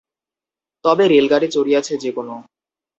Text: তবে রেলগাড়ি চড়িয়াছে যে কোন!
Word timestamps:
তবে 0.85 1.03
রেলগাড়ি 1.07 1.47
চড়িয়াছে 1.47 1.93
যে 1.97 2.11
কোন! 2.11 2.29